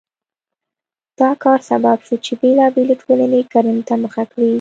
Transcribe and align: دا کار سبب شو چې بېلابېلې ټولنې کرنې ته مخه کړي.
دا 1.19 1.31
کار 1.43 1.59
سبب 1.69 1.97
شو 2.07 2.15
چې 2.25 2.33
بېلابېلې 2.41 2.95
ټولنې 3.01 3.39
کرنې 3.53 3.83
ته 3.87 3.95
مخه 4.03 4.23
کړي. 4.31 4.49